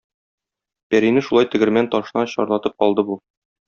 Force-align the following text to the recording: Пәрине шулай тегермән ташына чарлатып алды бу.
Пәрине 0.95 1.23
шулай 1.29 1.49
тегермән 1.53 1.93
ташына 1.95 2.27
чарлатып 2.37 2.87
алды 2.91 3.09
бу. 3.13 3.25